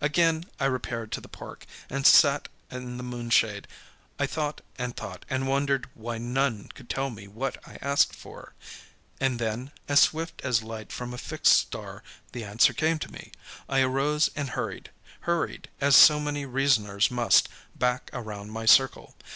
Again 0.00 0.44
I 0.60 0.66
repaired 0.66 1.10
to 1.10 1.20
the 1.20 1.26
park 1.28 1.66
and 1.90 2.06
sat 2.06 2.46
in 2.70 2.96
the 2.96 3.02
moon 3.02 3.28
shade. 3.28 3.66
I 4.20 4.26
thought 4.28 4.60
and 4.78 4.96
thought, 4.96 5.24
and 5.28 5.48
wondered 5.48 5.88
why 5.94 6.18
none 6.18 6.68
could 6.76 6.88
tell 6.88 7.10
me 7.10 7.26
what 7.26 7.58
I 7.66 7.78
asked 7.82 8.14
for. 8.14 8.52
And 9.20 9.40
then, 9.40 9.72
as 9.88 9.98
swift 9.98 10.40
as 10.44 10.62
light 10.62 10.92
from 10.92 11.12
a 11.12 11.18
fixed 11.18 11.54
star, 11.54 12.04
the 12.30 12.44
answer 12.44 12.72
came 12.72 13.00
to 13.00 13.10
me. 13.10 13.32
I 13.68 13.80
arose 13.80 14.30
and 14.36 14.50
hurried 14.50 14.90
hurried 15.22 15.68
as 15.80 15.96
so 15.96 16.20
many 16.20 16.46
reasoners 16.46 17.10
must, 17.10 17.48
back 17.76 18.10
around 18.12 18.52
my 18.52 18.66
circle. 18.66 19.16